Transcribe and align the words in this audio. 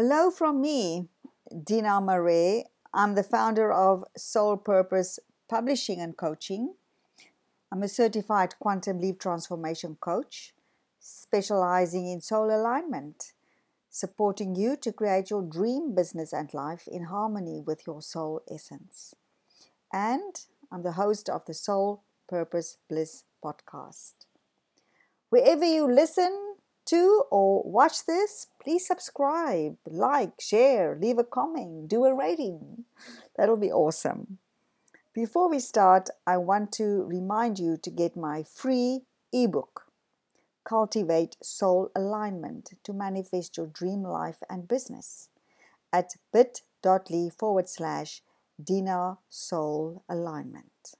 Hello 0.00 0.30
from 0.30 0.60
me, 0.60 1.08
Dina 1.64 2.00
Marais. 2.00 2.66
I'm 2.94 3.16
the 3.16 3.24
founder 3.24 3.72
of 3.72 4.04
Soul 4.16 4.56
Purpose 4.56 5.18
Publishing 5.50 6.00
and 6.00 6.16
Coaching. 6.16 6.74
I'm 7.72 7.82
a 7.82 7.88
certified 7.88 8.54
quantum 8.60 9.00
leap 9.00 9.18
transformation 9.18 9.96
coach 9.98 10.54
specializing 11.00 12.06
in 12.06 12.20
soul 12.20 12.48
alignment, 12.48 13.32
supporting 13.90 14.54
you 14.54 14.76
to 14.76 14.92
create 14.92 15.30
your 15.30 15.42
dream 15.42 15.96
business 15.96 16.32
and 16.32 16.54
life 16.54 16.86
in 16.86 17.06
harmony 17.06 17.60
with 17.66 17.84
your 17.84 18.00
soul 18.00 18.42
essence. 18.48 19.16
And 19.92 20.32
I'm 20.70 20.84
the 20.84 20.92
host 20.92 21.28
of 21.28 21.44
the 21.44 21.54
Soul 21.54 22.04
Purpose 22.28 22.76
Bliss 22.88 23.24
podcast. 23.44 24.14
Wherever 25.30 25.64
you 25.64 25.92
listen 25.92 26.47
to 26.88 27.24
or 27.30 27.62
watch 27.64 28.04
this, 28.06 28.48
please 28.62 28.86
subscribe, 28.86 29.76
like, 29.86 30.40
share, 30.40 30.98
leave 31.00 31.18
a 31.18 31.24
comment, 31.24 31.88
do 31.88 32.04
a 32.04 32.14
rating. 32.14 32.84
That'll 33.36 33.56
be 33.56 33.72
awesome. 33.72 34.38
Before 35.14 35.48
we 35.48 35.58
start, 35.58 36.10
I 36.26 36.36
want 36.36 36.72
to 36.72 37.04
remind 37.04 37.58
you 37.58 37.76
to 37.82 37.90
get 37.90 38.16
my 38.16 38.42
free 38.42 39.02
ebook, 39.32 39.86
Cultivate 40.64 41.36
Soul 41.42 41.90
Alignment 41.96 42.74
to 42.84 42.92
Manifest 42.92 43.56
Your 43.56 43.66
Dream 43.66 44.02
Life 44.02 44.42
and 44.48 44.68
Business, 44.68 45.28
at 45.92 46.14
bit.ly 46.32 47.30
forward 47.36 47.68
slash 47.68 48.22
Dina 48.62 49.18
Soul 49.28 50.04
Alignment. 50.08 50.94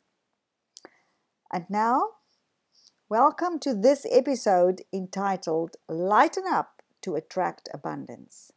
And 1.52 1.66
now, 1.68 2.04
welcome 3.10 3.58
to 3.58 3.72
this 3.72 4.04
episode 4.10 4.82
entitled 4.92 5.76
Lighten 5.88 6.44
Up 6.46 6.82
to 7.00 7.14
Attract 7.14 7.66
Abundance. 7.72 8.52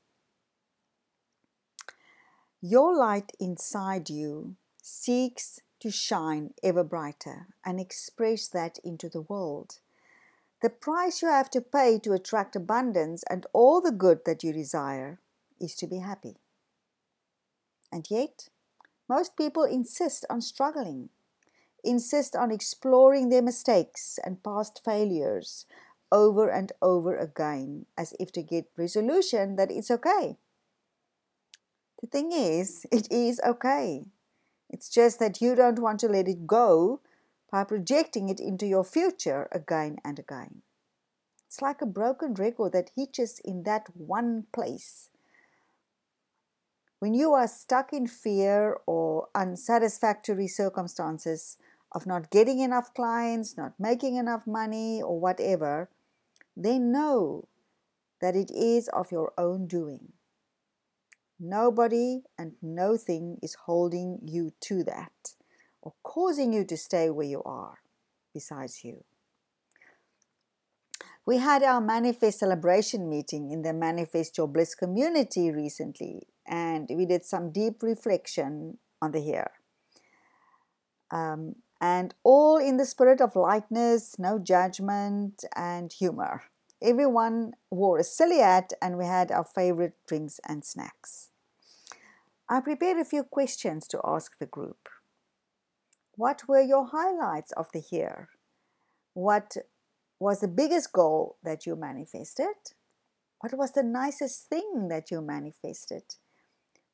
Your 2.61 2.93
light 2.93 3.31
inside 3.39 4.09
you 4.09 4.57
seeks 4.83 5.61
to 5.79 5.89
shine 5.89 6.53
ever 6.61 6.83
brighter 6.83 7.47
and 7.65 7.79
express 7.79 8.49
that 8.49 8.77
into 8.83 9.07
the 9.07 9.21
world. 9.21 9.79
The 10.61 10.69
price 10.69 11.21
you 11.21 11.29
have 11.29 11.49
to 11.51 11.61
pay 11.61 11.97
to 11.99 12.11
attract 12.11 12.57
abundance 12.57 13.23
and 13.29 13.45
all 13.53 13.79
the 13.79 13.93
good 13.93 14.25
that 14.25 14.43
you 14.43 14.51
desire 14.51 15.21
is 15.61 15.75
to 15.75 15.87
be 15.87 15.99
happy. 15.99 16.35
And 17.89 18.05
yet, 18.09 18.49
most 19.07 19.37
people 19.37 19.63
insist 19.63 20.25
on 20.29 20.41
struggling, 20.41 21.07
insist 21.83 22.35
on 22.35 22.51
exploring 22.51 23.29
their 23.29 23.41
mistakes 23.41 24.19
and 24.23 24.43
past 24.43 24.81
failures 24.83 25.65
over 26.11 26.49
and 26.49 26.71
over 26.81 27.15
again 27.15 27.85
as 27.97 28.13
if 28.19 28.31
to 28.33 28.43
get 28.43 28.69
resolution 28.77 29.55
that 29.55 29.71
it's 29.71 29.89
okay. 29.89 30.37
The 32.01 32.07
thing 32.07 32.31
is, 32.31 32.85
it 32.91 33.11
is 33.11 33.39
okay. 33.45 34.05
It's 34.69 34.89
just 34.89 35.19
that 35.19 35.41
you 35.41 35.55
don't 35.55 35.79
want 35.79 35.99
to 36.01 36.07
let 36.07 36.27
it 36.27 36.47
go 36.47 37.01
by 37.51 37.63
projecting 37.63 38.29
it 38.29 38.39
into 38.39 38.65
your 38.65 38.83
future 38.83 39.47
again 39.51 39.97
and 40.03 40.17
again. 40.17 40.61
It's 41.45 41.61
like 41.61 41.81
a 41.81 41.85
broken 41.85 42.33
record 42.33 42.71
that 42.71 42.91
hitches 42.95 43.41
in 43.43 43.63
that 43.63 43.87
one 43.93 44.45
place. 44.53 45.09
When 46.99 47.13
you 47.13 47.33
are 47.33 47.47
stuck 47.47 47.91
in 47.91 48.07
fear 48.07 48.77
or 48.85 49.27
unsatisfactory 49.35 50.47
circumstances 50.47 51.57
of 51.91 52.05
not 52.05 52.29
getting 52.29 52.59
enough 52.59 52.93
clients, 52.93 53.57
not 53.57 53.73
making 53.79 54.15
enough 54.15 54.47
money, 54.47 55.01
or 55.01 55.19
whatever, 55.19 55.89
then 56.55 56.91
know 56.91 57.47
that 58.21 58.35
it 58.35 58.51
is 58.51 58.87
of 58.89 59.11
your 59.11 59.33
own 59.37 59.67
doing. 59.67 60.13
Nobody 61.39 62.21
and 62.37 62.53
nothing 62.61 63.39
is 63.41 63.55
holding 63.65 64.19
you 64.23 64.53
to 64.61 64.83
that 64.83 65.33
or 65.81 65.93
causing 66.03 66.53
you 66.53 66.63
to 66.65 66.77
stay 66.77 67.09
where 67.09 67.25
you 67.25 67.41
are 67.43 67.79
besides 68.33 68.83
you. 68.83 69.03
We 71.25 71.37
had 71.37 71.63
our 71.63 71.81
Manifest 71.81 72.39
Celebration 72.39 73.09
meeting 73.09 73.51
in 73.51 73.61
the 73.61 73.73
Manifest 73.73 74.37
Your 74.37 74.47
Bliss 74.47 74.75
community 74.75 75.51
recently, 75.51 76.27
and 76.47 76.89
we 76.91 77.05
did 77.05 77.23
some 77.23 77.51
deep 77.51 77.83
reflection 77.83 78.77
on 79.01 79.11
the 79.11 79.19
here. 79.19 79.51
Um, 81.11 81.55
and 81.81 82.13
all 82.23 82.57
in 82.57 82.77
the 82.77 82.85
spirit 82.85 83.19
of 83.19 83.35
lightness, 83.35 84.19
no 84.19 84.37
judgment, 84.37 85.43
and 85.55 85.91
humor. 85.91 86.43
Everyone 86.79 87.53
wore 87.71 87.97
a 87.97 88.03
silly 88.03 88.37
hat, 88.37 88.71
and 88.81 88.97
we 88.97 89.05
had 89.05 89.31
our 89.31 89.43
favorite 89.43 89.95
drinks 90.07 90.39
and 90.47 90.63
snacks. 90.63 91.29
I 92.47 92.59
prepared 92.61 92.97
a 92.97 93.05
few 93.05 93.23
questions 93.23 93.87
to 93.87 94.01
ask 94.05 94.37
the 94.37 94.45
group. 94.45 94.89
What 96.15 96.47
were 96.47 96.61
your 96.61 96.85
highlights 96.85 97.51
of 97.53 97.71
the 97.73 97.83
year? 97.89 98.29
What 99.13 99.57
was 100.19 100.41
the 100.41 100.47
biggest 100.47 100.93
goal 100.93 101.37
that 101.43 101.65
you 101.65 101.75
manifested? 101.75 102.55
What 103.39 103.57
was 103.57 103.71
the 103.71 103.83
nicest 103.83 104.49
thing 104.49 104.87
that 104.89 105.09
you 105.09 105.21
manifested? 105.21 106.03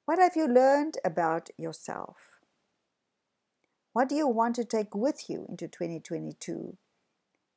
What 0.06 0.20
have 0.20 0.38
you 0.38 0.48
learned 0.48 0.98
about 1.04 1.50
yourself? 1.58 2.37
What 3.98 4.10
do 4.10 4.16
you 4.16 4.28
want 4.28 4.56
to 4.58 4.64
take 4.64 4.94
with 4.94 5.28
you 5.28 5.48
into 5.50 5.68
2022? 5.68 6.78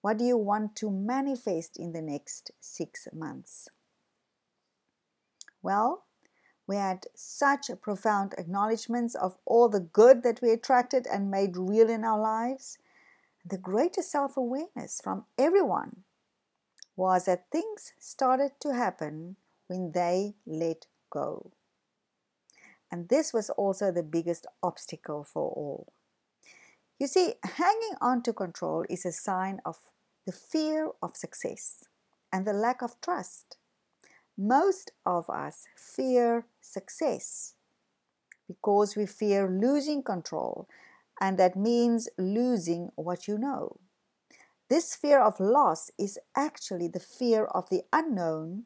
What 0.01 0.17
do 0.17 0.25
you 0.25 0.39
want 0.39 0.75
to 0.77 0.91
manifest 0.91 1.77
in 1.77 1.93
the 1.93 2.01
next 2.01 2.51
six 2.59 3.07
months? 3.13 3.69
Well, 5.61 6.05
we 6.67 6.77
had 6.77 7.09
such 7.15 7.71
profound 7.83 8.35
acknowledgments 8.39 9.15
of 9.15 9.37
all 9.45 9.69
the 9.69 9.81
good 9.81 10.23
that 10.23 10.41
we 10.41 10.51
attracted 10.51 11.07
and 11.07 11.31
made 11.31 11.59
real 11.59 11.91
in 11.91 12.05
our 12.05 12.19
lives. 12.19 12.79
The 13.45 13.59
greatest 13.59 14.11
self 14.11 14.39
awareness 14.39 14.99
from 15.05 15.27
everyone 15.37 16.05
was 16.97 17.27
that 17.27 17.51
things 17.53 17.93
started 17.99 18.53
to 18.61 18.73
happen 18.73 19.37
when 19.67 19.93
they 19.93 20.37
let 20.47 20.87
go. 21.11 21.51
And 22.91 23.11
this 23.11 23.35
was 23.35 23.51
also 23.51 23.93
the 23.93 24.03
biggest 24.03 24.47
obstacle 24.63 25.23
for 25.23 25.51
all. 25.51 25.93
You 27.01 27.09
see, 27.09 27.35
hanging 27.43 27.97
on 28.01 28.23
to 28.23 28.33
control 28.33 28.85
is 28.89 29.05
a 29.05 29.11
sign 29.13 29.61
of 29.65 29.79
the 30.27 30.33
fear 30.33 30.91
of 31.03 31.17
success 31.17 31.83
and 32.33 32.47
the 32.47 32.53
lack 32.53 32.83
of 32.83 33.01
trust 33.01 33.57
most 34.37 34.93
of 35.07 35.29
us 35.31 35.67
fear 35.77 36.47
success 36.61 37.55
because 38.49 38.97
we 38.97 39.07
fear 39.07 39.49
losing 39.49 40.03
control, 40.03 40.69
and 41.21 41.39
that 41.39 41.57
means 41.57 42.09
losing 42.19 42.91
what 42.97 43.29
you 43.29 43.39
know. 43.39 43.79
This 44.69 44.97
fear 44.97 45.21
of 45.21 45.41
loss 45.41 45.91
is 45.99 46.19
actually 46.37 46.89
the 46.89 47.01
fear 47.01 47.45
of 47.45 47.71
the 47.71 47.85
unknown, 47.93 48.65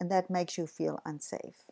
and 0.00 0.10
that 0.10 0.30
makes 0.30 0.58
you 0.58 0.66
feel 0.66 1.00
unsafe. 1.04 1.70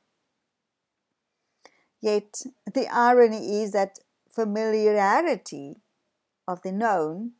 Yet, 2.01 2.43
the 2.73 2.87
irony 2.89 3.63
is 3.63 3.73
that 3.73 3.99
familiarity 4.31 5.81
of 6.47 6.63
the 6.63 6.73
known, 6.73 7.33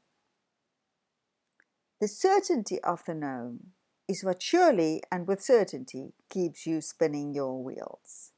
the 2.01 2.09
certainty 2.09 2.81
of 2.83 3.05
the 3.07 3.15
known, 3.15 3.73
is 4.09 4.25
what 4.25 4.43
surely 4.43 5.03
and 5.11 5.27
with 5.27 5.43
certainty 5.43 6.13
keeps 6.29 6.67
you 6.67 6.81
spinning 6.81 7.35
your 7.35 7.63
wheels. 7.63 8.33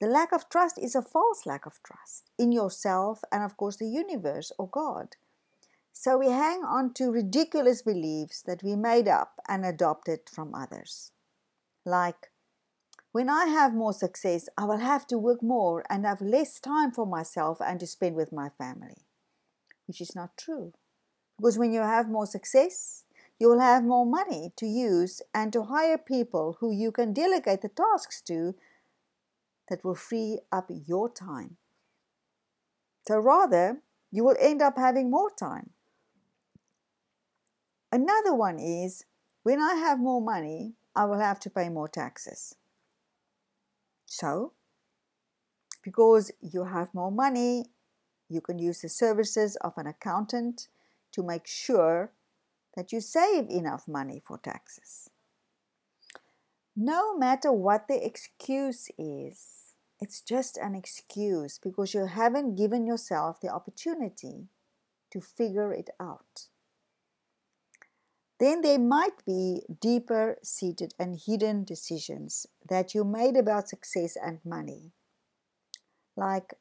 The 0.00 0.06
lack 0.06 0.32
of 0.32 0.48
trust 0.48 0.78
is 0.78 0.94
a 0.94 1.02
false 1.02 1.46
lack 1.46 1.64
of 1.66 1.82
trust 1.82 2.30
in 2.38 2.52
yourself 2.52 3.22
and, 3.32 3.42
of 3.42 3.56
course, 3.56 3.76
the 3.76 3.88
universe 3.88 4.52
or 4.58 4.68
God. 4.68 5.16
So 5.92 6.18
we 6.18 6.28
hang 6.28 6.62
on 6.62 6.92
to 6.94 7.10
ridiculous 7.10 7.80
beliefs 7.80 8.42
that 8.42 8.62
we 8.62 8.76
made 8.76 9.08
up 9.08 9.40
and 9.48 9.64
adopted 9.64 10.20
from 10.30 10.54
others. 10.54 11.12
Like, 11.86 12.30
when 13.12 13.30
I 13.30 13.46
have 13.46 13.72
more 13.72 13.94
success, 13.94 14.46
I 14.58 14.66
will 14.66 14.76
have 14.76 15.06
to 15.06 15.16
work 15.16 15.42
more 15.42 15.82
and 15.88 16.04
have 16.04 16.20
less 16.20 16.60
time 16.60 16.92
for 16.92 17.06
myself 17.06 17.58
and 17.64 17.80
to 17.80 17.86
spend 17.86 18.14
with 18.14 18.30
my 18.30 18.50
family. 18.50 19.05
Which 19.86 20.00
is 20.00 20.14
not 20.14 20.36
true. 20.36 20.72
Because 21.36 21.58
when 21.58 21.72
you 21.72 21.80
have 21.80 22.08
more 22.08 22.26
success, 22.26 23.04
you 23.38 23.48
will 23.48 23.60
have 23.60 23.84
more 23.84 24.06
money 24.06 24.52
to 24.56 24.66
use 24.66 25.20
and 25.34 25.52
to 25.52 25.64
hire 25.64 25.98
people 25.98 26.56
who 26.60 26.72
you 26.72 26.90
can 26.90 27.12
delegate 27.12 27.62
the 27.62 27.68
tasks 27.68 28.20
to 28.22 28.54
that 29.68 29.84
will 29.84 29.94
free 29.94 30.40
up 30.50 30.70
your 30.70 31.10
time. 31.10 31.56
So, 33.06 33.18
rather, 33.18 33.82
you 34.10 34.24
will 34.24 34.36
end 34.40 34.62
up 34.62 34.76
having 34.76 35.10
more 35.10 35.30
time. 35.30 35.70
Another 37.92 38.34
one 38.34 38.58
is 38.58 39.04
when 39.42 39.60
I 39.60 39.74
have 39.74 39.98
more 39.98 40.20
money, 40.20 40.74
I 40.94 41.04
will 41.04 41.18
have 41.18 41.38
to 41.40 41.50
pay 41.50 41.68
more 41.68 41.88
taxes. 41.88 42.54
So, 44.06 44.52
because 45.82 46.32
you 46.40 46.64
have 46.64 46.94
more 46.94 47.12
money, 47.12 47.66
you 48.28 48.40
can 48.40 48.58
use 48.58 48.82
the 48.82 48.88
services 48.88 49.56
of 49.56 49.74
an 49.76 49.86
accountant 49.86 50.68
to 51.12 51.22
make 51.22 51.46
sure 51.46 52.12
that 52.76 52.92
you 52.92 53.00
save 53.00 53.48
enough 53.48 53.88
money 53.88 54.20
for 54.24 54.38
taxes. 54.38 55.10
no 56.76 57.16
matter 57.16 57.50
what 57.50 57.88
the 57.88 58.04
excuse 58.04 58.90
is, 58.98 59.72
it's 59.98 60.20
just 60.20 60.58
an 60.58 60.74
excuse 60.74 61.58
because 61.58 61.94
you 61.94 62.06
haven't 62.06 62.54
given 62.54 62.86
yourself 62.86 63.40
the 63.40 63.48
opportunity 63.48 64.48
to 65.10 65.20
figure 65.20 65.72
it 65.72 65.88
out. 65.98 66.48
Then 68.38 68.60
there 68.60 68.78
might 68.78 69.24
be 69.24 69.62
deeper 69.80 70.36
seated 70.42 70.92
and 70.98 71.18
hidden 71.18 71.64
decisions 71.64 72.46
that 72.68 72.94
you 72.94 73.04
made 73.04 73.36
about 73.36 73.70
success 73.70 74.16
and 74.22 74.40
money. 74.44 74.92
Like 76.14 76.52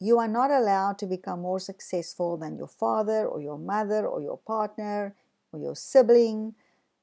you 0.00 0.18
are 0.18 0.28
not 0.28 0.50
allowed 0.50 0.98
to 0.98 1.06
become 1.06 1.42
more 1.42 1.60
successful 1.60 2.38
than 2.38 2.56
your 2.56 2.66
father 2.66 3.26
or 3.26 3.40
your 3.40 3.58
mother 3.58 4.06
or 4.06 4.22
your 4.22 4.38
partner 4.38 5.14
or 5.52 5.60
your 5.60 5.76
sibling 5.76 6.54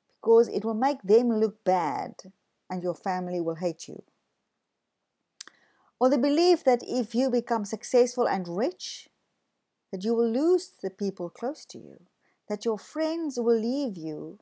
because 0.10 0.48
it 0.48 0.66
will 0.66 0.74
make 0.74 1.02
them 1.04 1.30
look 1.30 1.64
bad 1.64 2.16
and 2.70 2.82
your 2.82 2.96
family 2.96 3.40
will 3.40 3.56
hate 3.56 3.88
you. 3.88 4.02
Or 6.00 6.10
the 6.10 6.18
belief 6.18 6.64
that 6.64 6.82
if 6.84 7.14
you 7.14 7.30
become 7.30 7.66
successful 7.66 8.28
and 8.28 8.48
rich, 8.48 9.10
that 9.92 10.04
you 10.04 10.16
will 10.16 10.30
lose 10.30 10.72
the 10.82 10.90
people 10.90 11.30
close 11.30 11.66
to 11.66 11.78
you, 11.78 12.02
that 12.50 12.66
your 12.66 12.78
friends 12.80 13.40
will 13.40 13.60
leave 13.60 13.96
you 13.96 14.40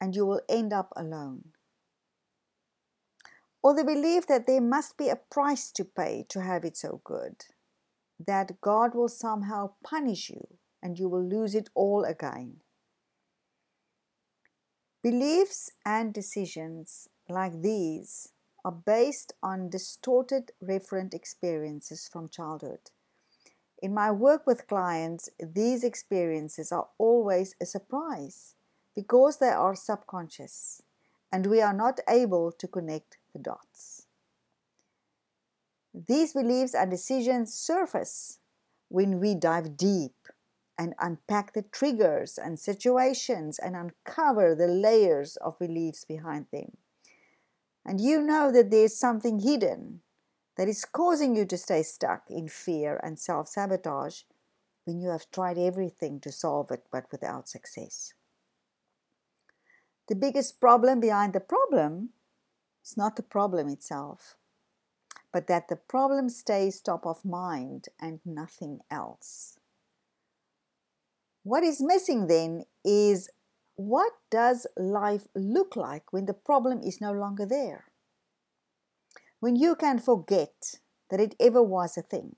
and 0.00 0.14
you 0.14 0.24
will 0.24 0.40
end 0.48 0.72
up 0.72 0.92
alone. 0.96 1.52
Or 3.62 3.74
the 3.74 3.84
belief 3.84 4.26
that 4.28 4.46
there 4.46 4.60
must 4.60 4.96
be 4.96 5.08
a 5.08 5.16
price 5.16 5.70
to 5.72 5.84
pay 5.84 6.24
to 6.28 6.40
have 6.40 6.64
it 6.64 6.76
so 6.76 7.02
good, 7.04 7.44
that 8.26 8.60
God 8.60 8.94
will 8.94 9.08
somehow 9.08 9.72
punish 9.82 10.30
you 10.30 10.46
and 10.82 10.98
you 10.98 11.08
will 11.08 11.24
lose 11.24 11.54
it 11.54 11.68
all 11.74 12.04
again. 12.04 12.56
Beliefs 15.02 15.70
and 15.86 16.12
decisions 16.12 17.08
like 17.28 17.62
these 17.62 18.32
are 18.64 18.72
based 18.72 19.32
on 19.42 19.70
distorted 19.70 20.52
referent 20.62 21.14
experiences 21.14 22.08
from 22.12 22.28
childhood. 22.28 22.90
In 23.82 23.94
my 23.94 24.10
work 24.10 24.46
with 24.46 24.66
clients, 24.66 25.30
these 25.42 25.82
experiences 25.84 26.70
are 26.70 26.88
always 26.98 27.54
a 27.60 27.64
surprise 27.64 28.54
because 28.94 29.38
they 29.38 29.48
are 29.48 29.74
subconscious 29.74 30.82
and 31.32 31.46
we 31.46 31.62
are 31.62 31.72
not 31.72 32.00
able 32.06 32.52
to 32.52 32.68
connect 32.68 33.16
the 33.32 33.38
dots. 33.38 33.99
These 35.92 36.34
beliefs 36.34 36.74
and 36.74 36.90
decisions 36.90 37.54
surface 37.54 38.38
when 38.88 39.20
we 39.20 39.34
dive 39.34 39.76
deep 39.76 40.14
and 40.78 40.94
unpack 40.98 41.52
the 41.52 41.62
triggers 41.62 42.38
and 42.38 42.58
situations 42.58 43.58
and 43.58 43.76
uncover 43.76 44.54
the 44.54 44.66
layers 44.68 45.36
of 45.36 45.58
beliefs 45.58 46.04
behind 46.04 46.46
them. 46.52 46.76
And 47.84 48.00
you 48.00 48.22
know 48.22 48.50
that 48.52 48.70
there's 48.70 48.96
something 48.96 49.40
hidden 49.40 50.02
that 50.56 50.68
is 50.68 50.84
causing 50.84 51.34
you 51.34 51.44
to 51.46 51.56
stay 51.56 51.82
stuck 51.82 52.30
in 52.30 52.48
fear 52.48 53.00
and 53.02 53.18
self 53.18 53.48
sabotage 53.48 54.22
when 54.84 55.00
you 55.00 55.08
have 55.08 55.30
tried 55.30 55.58
everything 55.58 56.20
to 56.20 56.32
solve 56.32 56.70
it 56.70 56.84
but 56.90 57.06
without 57.10 57.48
success. 57.48 58.14
The 60.08 60.14
biggest 60.16 60.60
problem 60.60 61.00
behind 61.00 61.32
the 61.32 61.40
problem 61.40 62.10
is 62.84 62.96
not 62.96 63.16
the 63.16 63.22
problem 63.22 63.68
itself, 63.68 64.36
but 65.32 65.46
that 65.46 65.68
the 65.68 65.76
problem 65.76 66.28
stays 66.28 66.80
top 66.80 67.06
of 67.06 67.24
mind 67.24 67.88
and 68.00 68.20
nothing 68.24 68.80
else. 68.90 69.58
What 71.42 71.62
is 71.62 71.80
missing 71.80 72.26
then 72.26 72.64
is 72.84 73.30
what 73.76 74.12
does 74.30 74.66
life 74.76 75.26
look 75.34 75.74
like 75.74 76.12
when 76.12 76.26
the 76.26 76.34
problem 76.34 76.80
is 76.82 77.00
no 77.00 77.12
longer 77.12 77.46
there? 77.46 77.84
When 79.40 79.56
you 79.56 79.74
can 79.74 79.98
forget 79.98 80.80
that 81.08 81.20
it 81.20 81.34
ever 81.40 81.62
was 81.62 81.96
a 81.96 82.02
thing? 82.02 82.36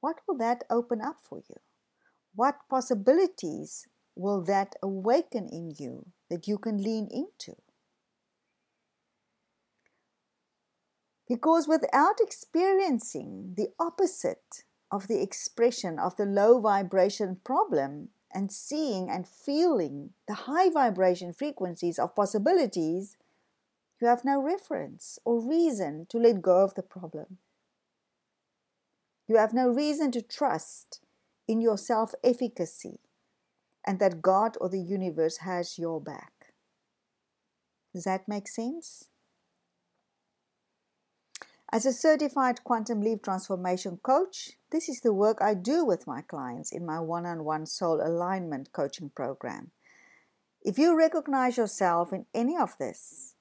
What 0.00 0.20
will 0.26 0.38
that 0.38 0.64
open 0.70 1.00
up 1.02 1.16
for 1.20 1.38
you? 1.38 1.56
What 2.34 2.60
possibilities 2.70 3.86
will 4.14 4.42
that 4.44 4.76
awaken 4.82 5.48
in 5.48 5.74
you 5.78 6.06
that 6.30 6.48
you 6.48 6.56
can 6.56 6.82
lean 6.82 7.08
into? 7.10 7.56
Because 11.28 11.68
without 11.68 12.20
experiencing 12.20 13.54
the 13.56 13.68
opposite 13.78 14.64
of 14.90 15.08
the 15.08 15.20
expression 15.20 15.98
of 15.98 16.16
the 16.16 16.24
low 16.24 16.58
vibration 16.58 17.36
problem 17.44 18.08
and 18.32 18.50
seeing 18.50 19.10
and 19.10 19.28
feeling 19.28 20.10
the 20.26 20.34
high 20.34 20.70
vibration 20.70 21.32
frequencies 21.34 21.98
of 21.98 22.16
possibilities, 22.16 23.16
you 24.00 24.06
have 24.06 24.24
no 24.24 24.40
reference 24.40 25.18
or 25.24 25.46
reason 25.46 26.06
to 26.08 26.18
let 26.18 26.40
go 26.40 26.62
of 26.62 26.74
the 26.74 26.82
problem. 26.82 27.38
You 29.26 29.36
have 29.36 29.52
no 29.52 29.68
reason 29.68 30.10
to 30.12 30.22
trust 30.22 31.00
in 31.46 31.60
your 31.60 31.76
self 31.76 32.14
efficacy 32.24 33.00
and 33.86 33.98
that 33.98 34.22
God 34.22 34.56
or 34.60 34.70
the 34.70 34.80
universe 34.80 35.38
has 35.38 35.78
your 35.78 36.00
back. 36.00 36.54
Does 37.94 38.04
that 38.04 38.28
make 38.28 38.48
sense? 38.48 39.08
As 41.70 41.84
a 41.84 41.92
certified 41.92 42.64
quantum 42.64 43.02
leap 43.02 43.22
transformation 43.22 43.98
coach, 44.02 44.52
this 44.70 44.88
is 44.88 45.00
the 45.00 45.12
work 45.12 45.38
I 45.42 45.52
do 45.52 45.84
with 45.84 46.06
my 46.06 46.22
clients 46.22 46.72
in 46.72 46.86
my 46.86 46.98
one 46.98 47.26
on 47.26 47.44
one 47.44 47.66
soul 47.66 48.00
alignment 48.00 48.72
coaching 48.72 49.10
program. 49.10 49.70
If 50.62 50.78
you 50.78 50.96
recognize 50.96 51.58
yourself 51.58 52.10
in 52.10 52.24
any 52.32 52.56
of 52.56 52.78
this 52.78 53.34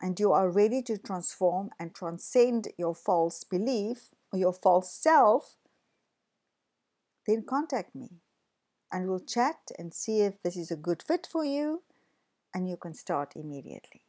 and 0.00 0.18
you 0.18 0.32
are 0.32 0.50
ready 0.50 0.80
to 0.82 0.96
transform 0.96 1.70
and 1.78 1.94
transcend 1.94 2.68
your 2.78 2.94
false 2.94 3.44
belief 3.44 4.14
or 4.32 4.38
your 4.38 4.54
false 4.54 4.90
self, 4.90 5.56
then 7.26 7.44
contact 7.46 7.94
me 7.94 8.08
and 8.90 9.08
we'll 9.08 9.20
chat 9.20 9.70
and 9.78 9.92
see 9.92 10.22
if 10.22 10.42
this 10.42 10.56
is 10.56 10.70
a 10.70 10.76
good 10.76 11.02
fit 11.02 11.28
for 11.30 11.44
you 11.44 11.82
and 12.54 12.66
you 12.66 12.78
can 12.78 12.94
start 12.94 13.34
immediately 13.36 14.04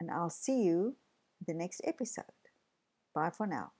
and 0.00 0.10
I'll 0.10 0.30
see 0.30 0.62
you 0.62 0.96
in 1.40 1.46
the 1.46 1.54
next 1.54 1.80
episode. 1.84 2.24
Bye 3.14 3.30
for 3.30 3.46
now. 3.46 3.72